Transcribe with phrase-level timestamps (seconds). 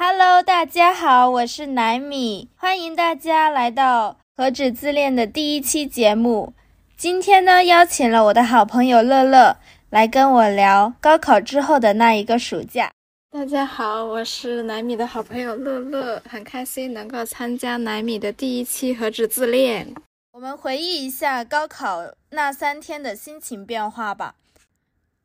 [0.00, 6.54] Hello，大家好，我是奶米，欢迎大家来到何止自恋的第一期节目。
[6.96, 9.56] 今天呢，邀请了我的好朋友乐乐
[9.90, 12.92] 来跟我聊高考之后的那一个暑假。
[13.32, 19.92] 大家好，我是奶米的好朋友乐乐，很开心能够参加奶米的第一期何止自恋。
[20.30, 24.36] 我们回忆一下高考那三天的心情变化吧。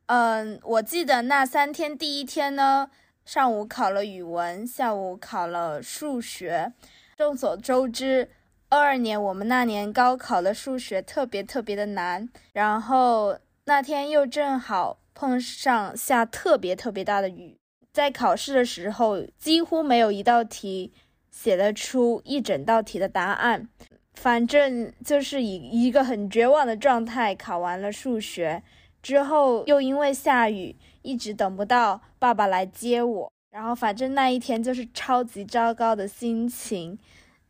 [0.08, 2.90] 嗯，我记得那三天，第一天呢。
[3.26, 6.74] 上午考了语文，下午考了数学。
[7.16, 8.30] 众所周知，
[8.68, 12.28] 二二年我们那年高考的数学特别特别的难。
[12.52, 17.58] 然后那天又正好碰上下特别特别大的雨，
[17.94, 20.92] 在考试的时候几乎没有一道题
[21.32, 23.70] 写得出一整道题的答案。
[24.16, 28.62] 反正就是以一个很绝望的状态考完了数学。
[29.02, 33.32] 之后又因为下雨，一直等不到爸爸来接我。
[33.52, 36.98] 然后反正那一天就是超级糟糕的心情。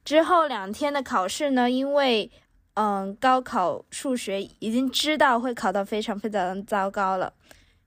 [0.04, 2.30] 之后两天的考试呢，因为
[2.74, 7.34] 嗯高考数学已经知道会考到非常非常糟糕了，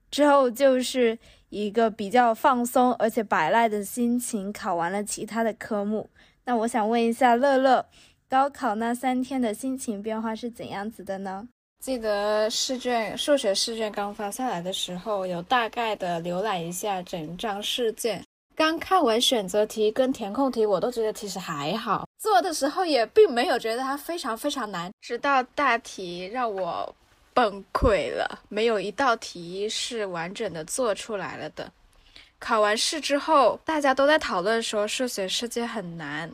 [0.09, 6.09] 之后就是一个比较放松而且摆烂的心情考完了其他的科目。
[6.45, 7.85] 那我想问一下乐乐，
[8.27, 11.47] 高考那三天的心情变化是怎样子的呢？
[11.87, 18.21] 记得试卷数学试卷刚发下来的时候，有大概的浏览一下整张试卷。
[18.57, 24.91] 刚看完选择题跟填空题，我都觉得其实还好，做的时候也并没有觉得它非常非常难。
[24.99, 26.93] 直到大题让我
[27.33, 31.71] 崩溃了，没有一道题是完整的做出来了的。
[32.37, 36.29] 考完试之后，大家都在讨论说数学试卷很难。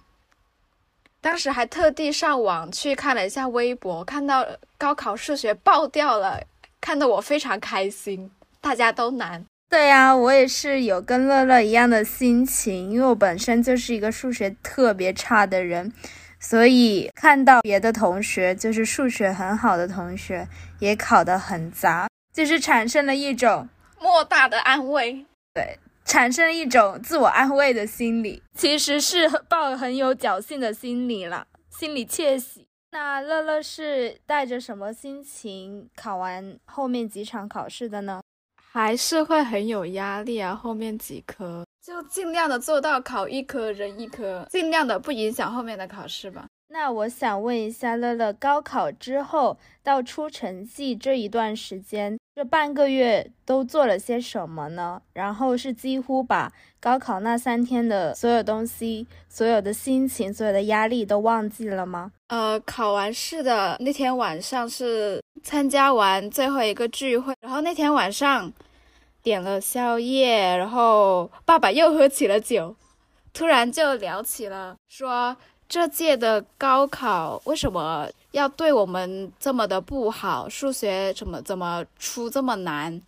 [1.24, 4.46] 当时还特地上网去看了一下微博，看到
[4.78, 6.44] 高考数学爆掉了，
[6.82, 8.30] 看得我非常开心。
[8.60, 15.94] 大家都难，对呀，我也是有跟乐乐一样的心情，因为我本身就是一个数学特别差的人，
[16.42, 20.46] 所以看到别的同学就是数学很好的同学
[20.80, 23.70] 也考得很砸，就是产生了一种
[24.00, 25.26] 莫大的安慰。
[25.54, 25.80] 对。
[26.06, 32.68] 产生了一种自我安慰的心理，其实是抱很有侥幸的心理了，心里窃喜。
[32.92, 38.22] 那乐乐是带着什么心情考完后面几场考试的呢？
[38.72, 46.48] 还是会很有压力啊，后面几科就尽量的做到考一科人一科，尽量的不影响后面的考试吧。
[46.70, 55.00] 那我想问一下乐乐，高考之后到出成绩这一段时间，这半个月都做了些什么呢？
[55.14, 62.12] 然后是几乎把高考那三天的所有东西、所有的心情、所有的压力都忘记了吗？
[62.30, 68.52] 呃，考完试的那天晚上是参加完最后一个聚会，然后那天晚上
[69.22, 72.76] 点了宵夜，然后爸爸又喝起了酒，
[73.32, 75.38] 突然就聊起了说。
[75.70, 80.50] 这届的高考为什么要对我们这么的不好？
[80.50, 83.02] 数学怎么怎么出这么难？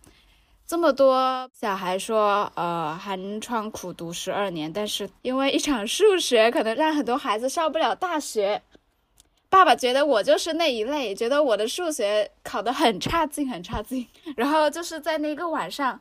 [0.66, 8.62] 这么多小孩说，呃，寒窗苦读十二年，但是因为一场数学，可能让很多孩子上不了大学。
[9.48, 14.06] 爸爸觉得我就是那一类，觉得我的数学考得很差劲，很差劲。
[14.36, 16.00] 然后就是在那个晚上。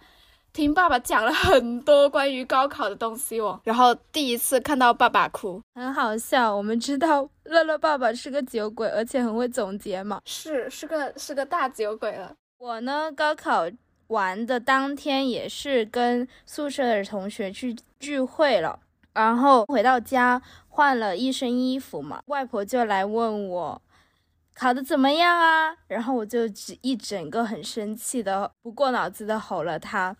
[0.55, 6.55] 听爸爸讲了很多关于高考的东西哦，然后第一次看到爸爸哭，很好笑。
[6.55, 12.33] 我们知道乐乐爸爸是个酒鬼，而且很会总结嘛，是是个是个大酒鬼了。
[12.57, 13.65] 我呢，高考
[14.07, 18.79] 完的当天也是跟宿舍的同学去聚会了，
[19.11, 23.81] 然后回到家换了一身衣服嘛，外婆就来问我
[24.53, 30.15] 考的怎么样啊，然后我就只一整个很生气的不过脑子的吼了他。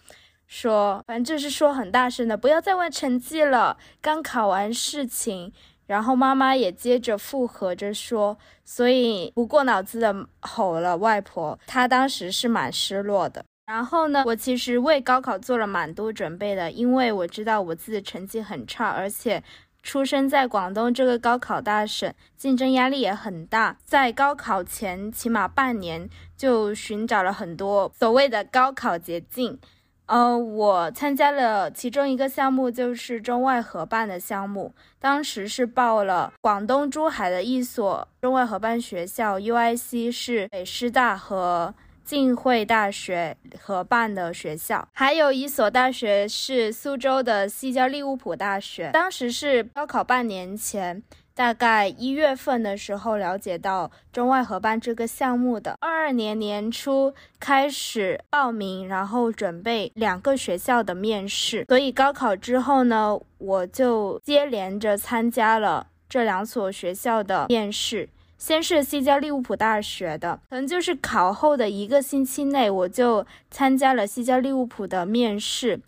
[0.48, 5.52] 说，反正就是说很大声的，不要再问成绩了，刚考完事情。
[5.88, 11.60] 然后妈妈也接着附和着说，所以不过脑子的吼了外婆。
[11.68, 13.46] 她当时是蛮失落的。
[13.68, 19.44] 然后呢，我其实为高考做了蛮多准备的，因为我知道我自己成绩很差，而且
[19.84, 23.78] 出生在广东这个高考大省，竞争压力也很大。
[23.84, 29.60] 在高考前起码半年，就寻找了很多所谓的高考捷径。
[30.08, 34.74] 呃，我参加了其中一个项目，就是中外合办的项目。
[35.00, 41.74] 当时是报了广东珠海的一所中外合办学校，UIC 是北师大和
[42.04, 48.92] 浸会大学合办的学校，还有一所大学是苏州的西交利物浦大学。
[48.94, 51.02] 当时是高考半年前，
[51.36, 55.76] 大概一月份的时候了解到中外合办这个项目的。
[55.82, 61.66] 二二年年初开始报名，然后准备两个学校的面试。
[61.68, 68.08] 所以高考之后呢，我就接连着参加了这两所学校的面试。
[68.38, 75.82] 先是西交利物浦大学的，可能就是考后的一个星期内，我就参加了西交利物浦的面试。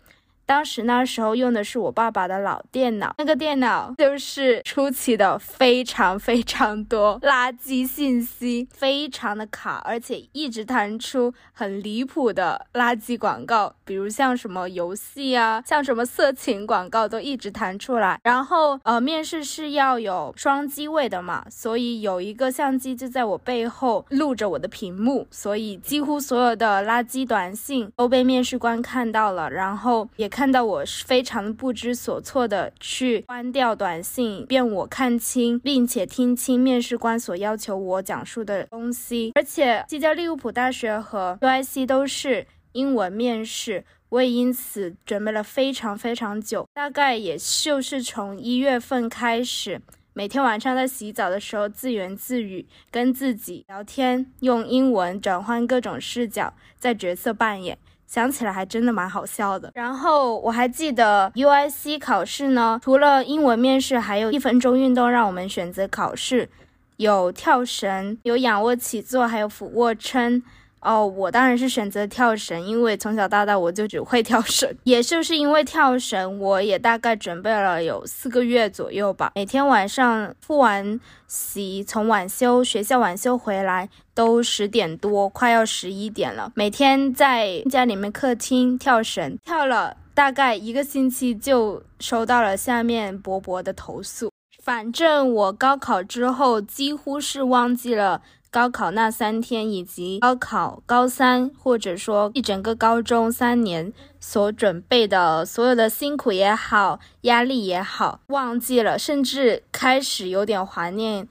[0.48, 18.18] 当时那时候用的是我爸爸的老电脑，那个电脑就是出奇的非常非常多垃圾信息，非常的卡，而且一直弹出很离谱的垃圾广告，比如像什么游戏啊，像什么色情广告都一直弹出来。
[18.22, 30.26] 然后呃，面试是要有双机位的嘛，所以有一个相机就在我背后录着我的屏幕，所以几乎所有的垃圾短信都被面试官看到了，然后也。
[30.38, 39.32] 看到我是非常不知所措的去关掉短信，便我看清并且听清面试官所要求我讲述的东西。
[39.34, 49.82] 而且西交利物浦大学和 UIC 都是英文面试，我也因此准备了非常非常久，大概也就是从一月份开始，
[50.12, 57.76] 每天晚上在洗澡的时候自言自语，跟自己聊天，用英文转换各种视角，在角色扮演。
[58.08, 59.70] 想起来还真的蛮好笑的。
[59.74, 66.48] 然后我还记得 U I C 考试呢，除了英文面试，还有一分钟运动让我们选择考试，
[66.96, 70.42] 有跳绳，有仰卧起坐，还有俯卧撑。
[70.80, 74.72] 哦，我当然是选择跳绳，因为从小到大我就只会跳绳。
[74.84, 79.32] 也就是因为跳绳，我也大概准备了有四个月左右吧。
[79.34, 86.52] 每天晚上复完习，从晚修学校晚修回来都十点多，快要十一点了。
[86.54, 94.30] 每天在家里面客厅跳绳，跳了大概一个星期，就收到了下面伯伯的投诉。
[94.62, 98.22] 反正我高考之后几乎是忘记了。
[98.50, 111.28] 高考那三天，以及高考高三，或者说一整个高中三年所准备的所有的辛苦也好，压力也好，忘记了，甚至开始有点怀念，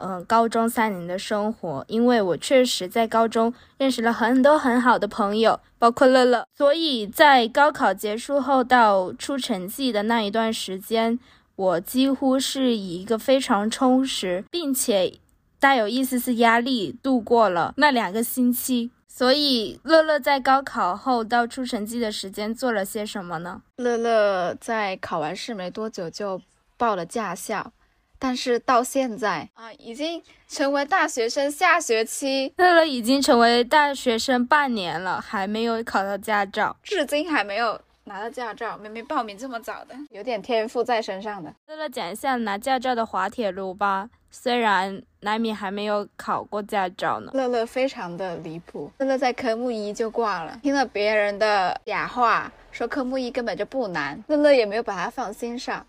[0.00, 11.20] 嗯，高中三年的生活，因为我确实在高中认识了很多很好的朋友，包括乐乐，所以在高考结束后到出成绩的那一段时间，
[11.54, 15.20] 我几乎是以一个非常充实，并且。
[15.58, 23.62] 带有一丝丝压力度过了那两个星期，所以乐乐在高考后到出成绩的时间做了些什么呢？
[23.76, 26.40] 乐乐在考完试没多久就
[26.76, 27.72] 报了驾校，
[28.18, 31.50] 但是到现在啊，已经成为大学生。
[31.50, 38.76] 下学期，乐乐已经成为大学生半年了，还没有考到驾照，至今还没有拿到驾照。
[38.78, 41.52] 明明报名这么早的，有点天赋在身上的。
[41.66, 44.08] 乐乐讲一下拿驾照的滑铁卢吧。
[44.30, 48.90] 虽然奈米还没有考过驾照呢，乐乐非常的离谱。
[48.98, 55.86] 乐乐在科目一就挂了，听了别人的假话，说科目一根本就不难，乐乐也没有把它放心上，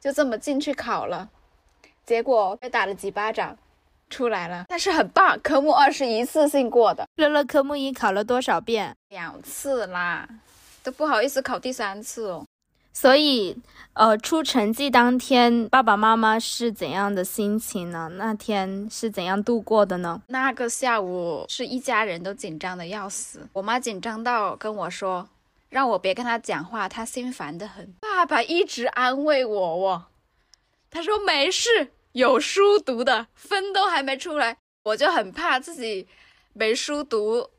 [0.00, 1.28] 就这么进去考了，
[2.04, 3.56] 结果被打了几巴掌，
[4.10, 4.64] 出来了。
[4.66, 7.06] 但是很棒，科目二是一次性过的。
[7.14, 8.96] 乐乐科目一考了多少遍？
[9.10, 10.28] 两次啦，
[10.88, 12.46] 都不好意思考第三次哦。
[12.94, 13.54] 所以，
[13.92, 18.10] 呃，出成绩当天，爸爸妈妈是怎样的心情呢？
[18.14, 20.22] 那天是怎样度过的呢？
[20.28, 25.28] 那个下午是一家人都紧张的要死，我妈紧张到跟我说，
[25.68, 27.92] 让我别跟他讲话，他心烦的很。
[28.00, 30.06] 爸爸一直安慰我，哦，
[30.90, 36.08] 他说没事，有书读的，分都还没出来，我就很怕自己
[36.54, 37.50] 没书读。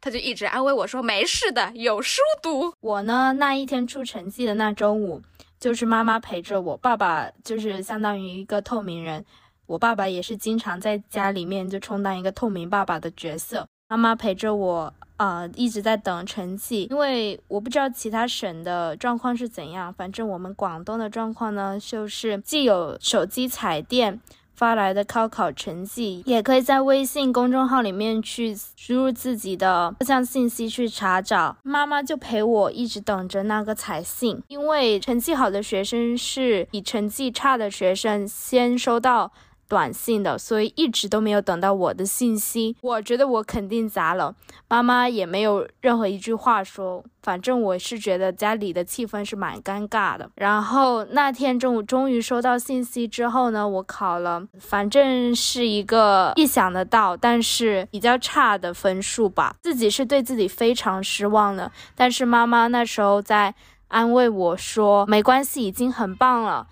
[0.00, 5.20] 他就一直安慰我说：“没事的，有书读。”我呢，那一天出成绩的那中午，
[5.58, 9.24] 就是妈妈陪着我，爸爸就是相当于一个透明人。
[9.66, 13.66] 我爸爸也是经常在家里面就充当一个透明爸爸的角色。
[13.88, 24.20] 妈妈陪着我，呃，一直在等成绩，因为我不知道其他省的状况是怎样，反正我们广东的状况呢，就是既有手机彩电。
[24.56, 31.56] 发来的高考成绩，也可以在微信公众号里面去输入自己的各项信息去查找。
[31.62, 39.30] 妈妈就陪我一直等着那个彩信，因为成绩好的学生是比成绩差的学生先收到。
[39.68, 42.76] 短信的，所以一直都没有等到我的信息。
[42.80, 44.34] 我觉得我肯定砸了，
[44.68, 47.04] 妈妈也没有任何一句话说。
[47.22, 50.30] 反正我是觉得家里的气氛是蛮尴尬的。
[50.36, 59.56] 然后那天中午终于收到信息之后呢，我考了，反正是一个意想得到，但是比较差的分数吧。
[59.60, 63.52] 自己是对自己非常失望的，但是妈妈那时候在
[63.88, 66.68] 安慰我说：“没关系，已经很棒了。”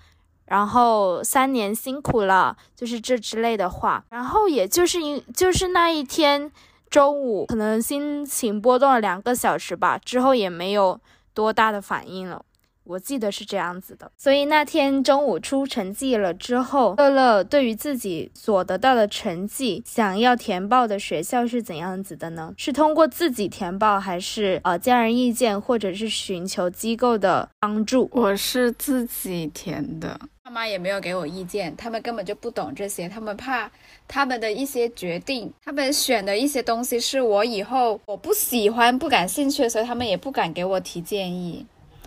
[0.55, 4.05] 然后三年辛苦了，就是这之类的话。
[4.11, 6.49] 然后也就是因就是那一天
[6.89, 11.01] 中午，可能心情波动了两个小时吧，之后也没有
[11.35, 12.45] 多大的反应了。
[12.85, 22.53] 我记得是这样子的，所以那天中午出成绩了之后，乐乐对于自己所得到的成绩，想要填报的学校是怎样子的呢？
[22.59, 28.09] 是通过自己填报，还是呃家人意见，或者是寻求机构的帮助？
[28.13, 33.71] 我是自己填的，爸妈也没有给我意见，他们根本就不懂这些，他们怕
[34.07, 41.65] 他们的一些决定，他们选的一些东西是我以后我不喜欢、不感兴趣，所以他们也不敢给我提建议。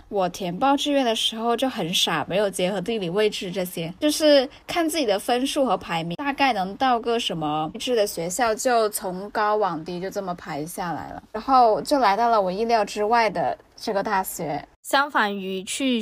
[0.10, 14.68] 我填报志愿的时候就很傻，没有结合地理位置这些，就是看自己的分数和排名，大概能到个什么位置的学校，就从高往低就这么排下来了，然后就来到了我意料之外的这个大学。
[14.84, 16.02] 相反于去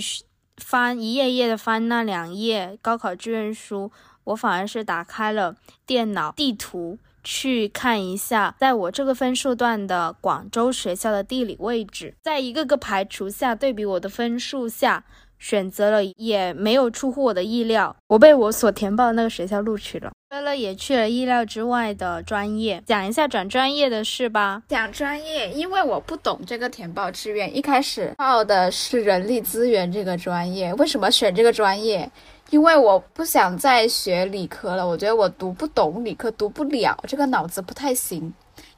[0.57, 3.91] 翻一页页的翻那两页高考志愿书，
[4.25, 6.99] 我反而是打开了电脑地图。
[7.25, 15.03] 去看一下，在我这个分数段的广州学校的地理位置，在一个个排除下，对比我的分数下，
[15.39, 20.11] 选择了也没有出乎我的意料，我被我所填报的那个学校录取了。
[20.29, 24.61] 乐乐也去了意料之外的专业，讲一下转专业的事吧。
[24.67, 32.11] 讲专业，因为我不懂这个填报志愿，一开始报的是人力资源这个专业，为什么选这个专业？
[32.49, 38.33] 因为我不想再学理科了，我觉得我读不懂理科，读不了，这个脑子不太行，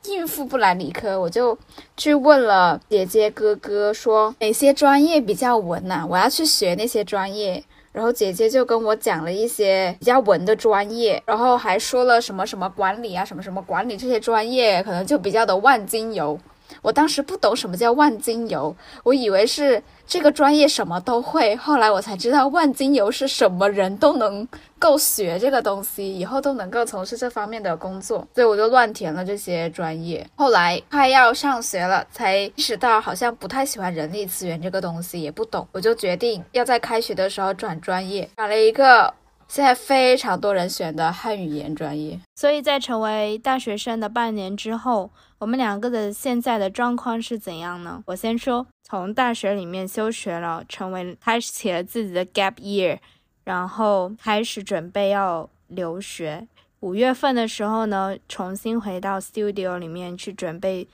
[0.05, 1.57] 应付不来理科，我就
[1.95, 6.05] 去问了姐姐哥哥，说哪些专业比较文呐？
[6.09, 7.63] 我要去学那些专业。
[7.93, 16.39] 然后姐姐就跟我讲了一些比较文的专业，然后还说了什么什么管理啊，什么什么管理这些专业，可能就比较的万金油。
[16.81, 19.83] 我当时不懂什么叫万金油，我以为是。
[20.09, 24.47] 这个专业什么都会，后来我才知道万金油是什么人都能
[24.79, 30.25] 够学这个东西，以后都能够从事这方面的工作，所以我就乱填了这些专业。
[30.37, 39.13] 后来快要上学了，才意识到好像不太喜欢人力资源这个东西，也不懂，我就决定要在开学的时候转专业，转了一个
[39.47, 42.19] 现在非常多人选的汉语言专业。
[42.35, 45.11] 所以在成为大学生的半年之后。
[45.39, 48.01] 我们两个的现在的状况是怎样呢？
[48.07, 52.97] 我先说，从大学里面休学了，成为开始起了自己的 gap year，
[53.43, 56.47] 然后开始准备要留学。
[56.79, 60.87] 五月份的时候呢，重新回到 studio 里面去准备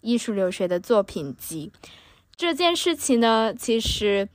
[0.00, 1.70] 艺术留学的作品集。
[2.34, 4.26] 这件事情呢，其实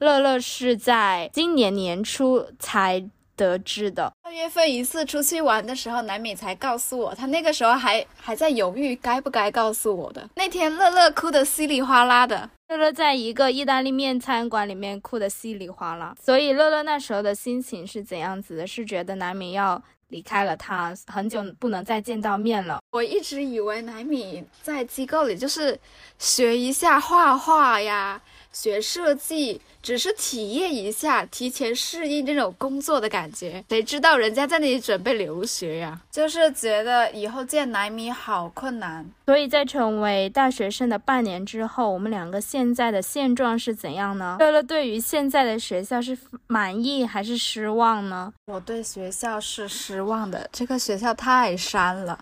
[0.00, 3.08] 乐乐是在今年年初才。
[3.36, 10.28] 得知的二月份一次出去玩的时候，南米才告诉我，他那个时候还还在犹豫该不该告诉我的。
[10.36, 16.14] 那天乐乐哭得稀里哗啦的，乐乐在一个意大利面餐馆里面哭得稀里哗啦。
[16.22, 18.66] 所以乐乐那时候的心情是怎样子的？
[18.66, 22.80] 是觉得南米要离开了他，很久不能再见到面了。
[22.90, 25.78] 我一直以为南米在机构里就是
[26.18, 28.20] 学一下画画呀。
[28.52, 33.64] 学设计只是体验一下，提前适应这种工作的感觉。
[33.68, 36.00] 谁知道人家在那里准备留学呀？
[36.10, 39.10] 就是觉得以后见奶米好困难。
[39.26, 44.36] 所以在成为大学生的半年之后，我们两个现在的现状是怎样呢？
[44.38, 46.16] 乐乐对于现在的学校是
[46.46, 48.32] 满意还是失望呢？
[48.46, 52.18] 我对学校是失望的，这个学校太山了。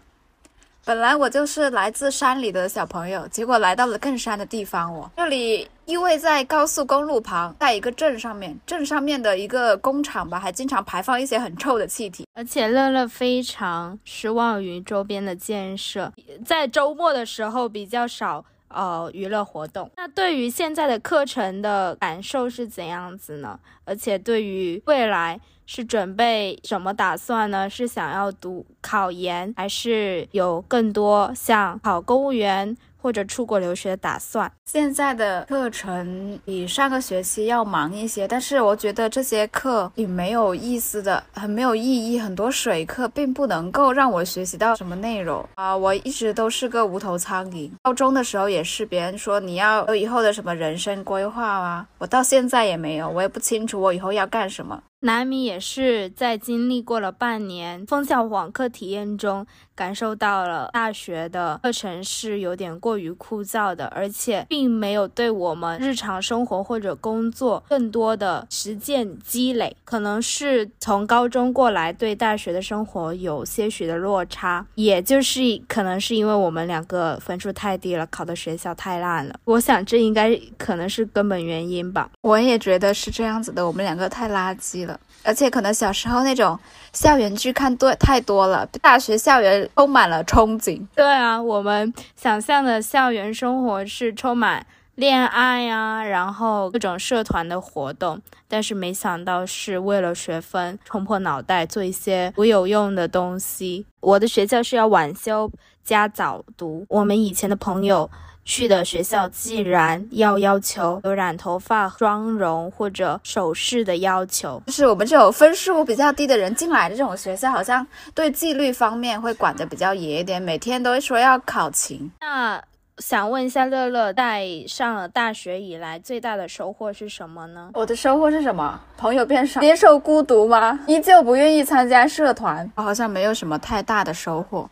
[0.83, 4.93] 本来我就是来自山里的小朋友，结果来到了更山的地方。
[4.93, 12.25] 我这里依偎在高速公路旁，在一个镇上面，镇上面的一个工厂吧，还经常排放一些很臭的气体。
[12.35, 16.13] 而且乐乐非常失望于周边的建设，
[16.45, 19.91] 在周末的时候比较少呃娱乐活动。
[19.97, 23.61] 那对于现在的课程的感受是怎样子呢？
[23.85, 25.39] 而且对于未来。
[25.73, 27.71] 是准备什么打算呢？
[27.71, 32.77] 是想要读考研，还是有更多像考公务员？
[33.03, 34.53] 或者出国留学的打算。
[34.67, 42.19] 现在的课程比上个学期要忙一些，但是我觉得这些课挺没有意思的，很没有意义。
[42.19, 45.75] 很多水课并不能够让我学习到什么内容啊！
[45.75, 47.71] 我一直都是个无头苍蝇。
[47.83, 54.83] 高中的时候也是，别人说你要有以后的什么人生规划啊，我到现在也没有，我也不清楚我以后要干什么。
[55.01, 59.47] 南米也是在经历过了半年封校网课体验中。
[59.75, 69.75] 感受到了大学的课程是有点过于枯燥的，而且并没有对我们日常生活或者工作更多的实践积累。
[69.83, 79.35] 可能是从高中过来，对大学的生活有些许的落差，也就是可能是因为我们两个分数太低了，考的学校太烂了。
[79.45, 82.11] 我想这应该可能是根本原因吧。
[82.21, 84.90] 我也觉得是这样子的，我们两个太垃圾了。
[85.23, 86.59] 而且可能小时候那种
[86.93, 90.87] 校园剧看多太多了，大学校园充满了憧憬。
[90.95, 103.87] 对啊，我们想象的校园生活是充满恋爱啊，然后各种社团的活动，但是没想到是为了学分冲破脑袋做一些不有用的东西。
[104.01, 105.51] 我的学校是要晚修
[105.85, 108.11] 加早读，我们以前的朋友。
[108.45, 122.11] 去的学校既然要要求有染头发、妆容或者首饰的要求，就是我们这种分数比较低的人进来的这种学校，好像对纪律方面会管得比较严一点，每天都会说要考勤。
[122.21, 122.61] 那
[122.99, 127.71] 想问一下乐乐，在上了大学以来最大的收获是什么呢？
[127.73, 128.79] 我的收获是什么？
[128.99, 130.79] 朋友变少，接受孤独吗？
[130.87, 134.69] 依旧不愿意参加社团，我好像没有什么太大的收获。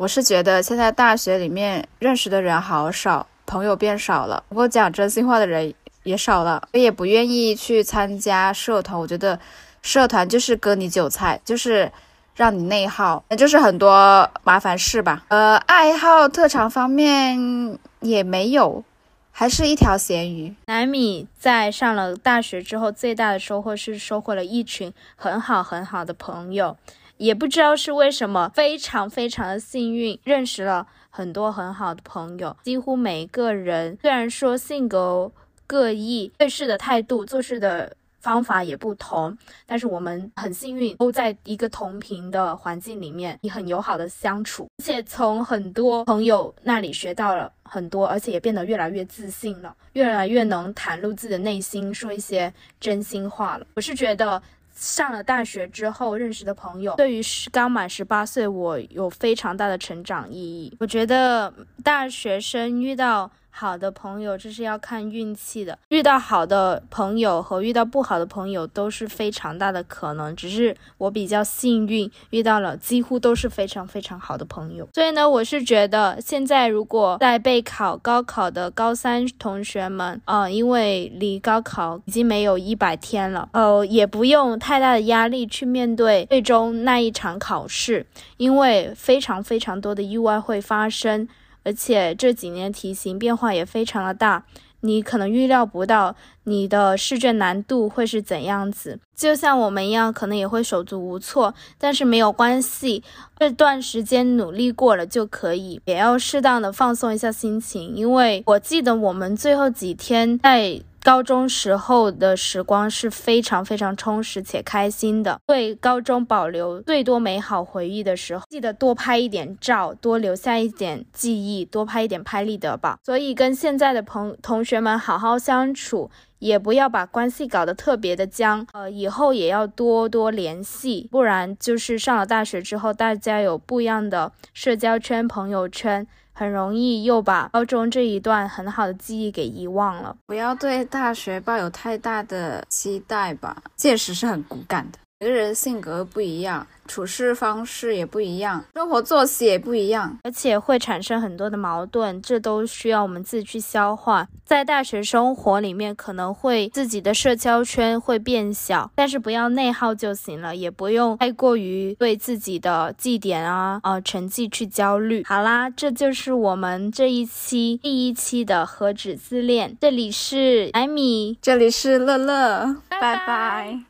[0.00, 6.66] 我是觉得现在大学里面认识的人好少，朋友变少了，不过讲真心话的人也少了。
[6.72, 9.38] 我也不愿意去参加社团，我觉得
[9.82, 11.92] 社团就是割你韭菜，就是
[12.34, 15.26] 让你内耗，那就是很多麻烦事吧。
[15.28, 18.82] 呃，爱好特长方面也没有，
[19.30, 20.54] 还是一条咸鱼。
[20.64, 26.78] 南米在上了大学之后，最大的收获是收获了一群很好很好的朋友。
[27.20, 32.56] 也不知道是为什么，非常非常的幸运，认识了很多很好的朋友。
[32.62, 35.30] 几乎每一个人虽然说性格
[35.66, 39.36] 各异，对事的态度、做事的方法也不同，
[39.66, 52.50] 但是我们很幸运，都在一个同频的环境里面，也很友好的相处，而且从很多朋友那里学到了很多，而且也变得越来越自信了，越来越能袒露自己的内心，说一些
[52.80, 53.66] 真心话了。
[53.74, 54.42] 我是觉得。
[54.80, 57.20] 上了大学之后认识的朋友，对于
[57.52, 60.74] 刚满十八岁我有非常大的成长意义。
[60.80, 61.52] 我觉得
[61.84, 63.30] 大学生遇到。
[63.50, 65.78] 好的朋友，这是要看运气的。
[65.88, 74.88] 遇到好的朋友和遇到不好的朋友都是非常大的可能，只是我比较幸运，遇到了几乎都是非常非常好的朋友。
[74.94, 91.28] 所以呢，我是觉得现在如果在备考高考的高三同学们，呃，因为离高考已经没有一百天了，呃，也不用太大的压力去面对最终那一场考试，因为非常非常多的意外会发生。
[91.62, 94.44] 而且这几年题型变化也非常的大，
[94.80, 98.98] 你可能预料不到你的试卷难度会是怎样子。
[99.14, 103.02] 就像我们一样，可能也会手足无措，但是没有关系，
[103.38, 107.94] 这段时间努力过了就可以，也要适当的放松一下心情。
[107.94, 110.82] 因为我记得我们最后几天在。
[111.02, 122.98] 高中时候的时光是非常非常充实且开心的，为高中保留最多美好回忆的时候，记得多拍一点照，多留下一点记忆，多拍一点拍立得吧。
[123.04, 128.66] 所以跟现在的朋同学们好好相处，也不要把关系搞得特别的僵。
[128.72, 136.06] 呃，以后也要多多联系，不然就是上了大学之后，大家有不一样的社交圈、朋友圈。
[136.40, 140.16] 很容易又把高中这一段很好的记忆给遗忘了。
[140.24, 144.98] 不要对大学抱有太大的期待吧，届时是很骨感的。
[145.22, 146.66] 每个人性格不一样。
[146.88, 154.26] 处事方式也不一样，生活作息也不一样，而且会产生很多的矛盾，这都需要我们自己去消化。
[154.44, 165.22] 在大学生活里面，可能会自己的社交圈会变小，但是不要内耗就行了，也不用太过于对自己的绩点啊、呃成绩去焦虑。
[165.24, 169.76] 好啦，这就是我们这一期第一期的何止自恋。
[169.80, 173.80] 这里是艾米，这里是乐乐，拜拜。